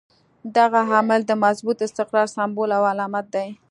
دغه 0.57 0.79
عمل 0.99 1.21
د 1.27 1.31
مضبوط 1.43 1.77
استقرار 1.87 2.27
سمبول 2.35 2.69
او 2.77 2.83
علامت 2.91 3.25
دی. 3.33 3.47